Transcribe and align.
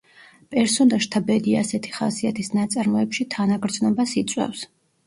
პერსონაჟთა 0.53 1.21
ბედი 1.27 1.53
ასეთი 1.59 1.93
ხასიათის 1.99 2.53
ნაწარმოებში 2.61 3.31
თანაგრძნობას 3.37 4.21
იწვევს. 4.25 4.69